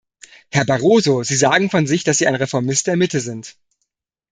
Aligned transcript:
Herr 0.49 0.65
Barroso, 0.65 1.21
Sie 1.21 1.35
sagen 1.35 1.69
von 1.69 1.85
sich, 1.85 2.03
dass 2.03 2.17
Sie 2.17 2.25
ein 2.25 2.33
Reformist 2.33 2.87
der 2.87 2.95
Mitte 2.97 3.19
sind. 3.19 3.55